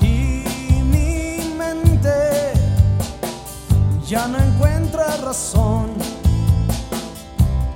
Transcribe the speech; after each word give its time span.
y 0.00 0.44
mi 0.82 1.54
mente 1.56 2.52
ya 4.06 4.26
no 4.28 4.38
encuentra 4.38 5.16
razón. 5.16 5.90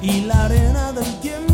Y 0.03 0.23
la 0.23 0.45
arena 0.45 0.93
del 0.93 1.21
tiempo 1.21 1.50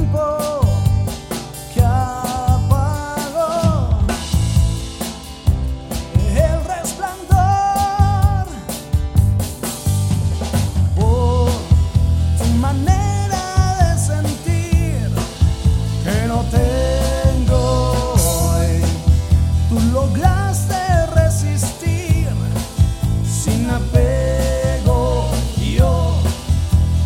Yo 25.60 26.14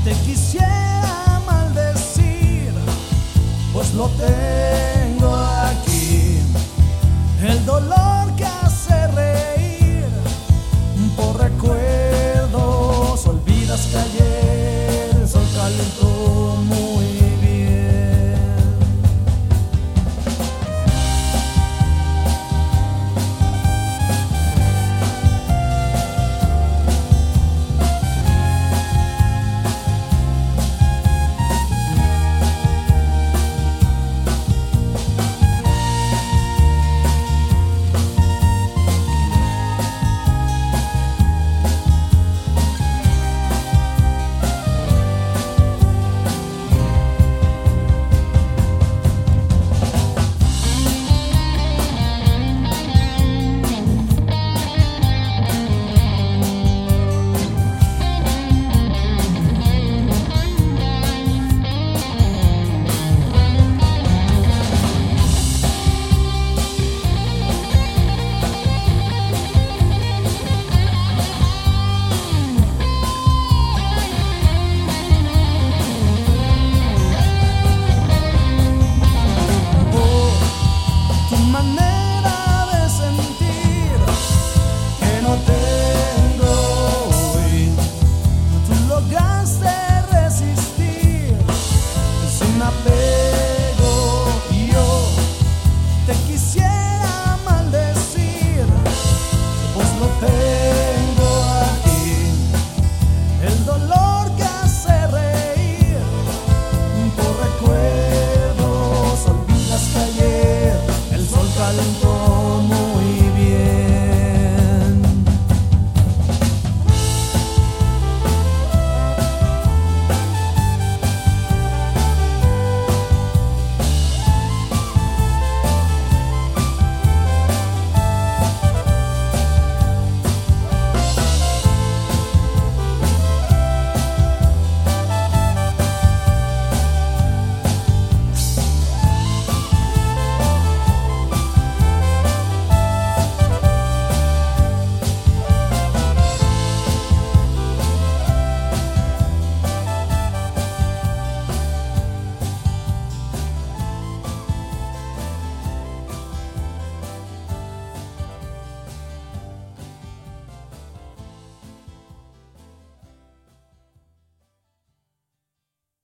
te 0.04 0.12
quisiera 0.24 1.40
maldecir, 1.44 2.72
pues 3.72 3.92
lo 3.94 4.08
tengo 4.10 5.34
aquí. 5.34 6.38
El 7.42 7.66
dolor 7.66 8.36
que 8.36 8.44
hace 8.44 9.06
reír 9.08 10.06
por 11.16 11.40
recuerdo. 11.40 11.99